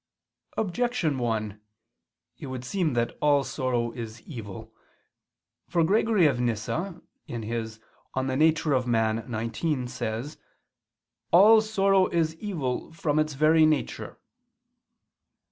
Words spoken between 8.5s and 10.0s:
Hom. xix.]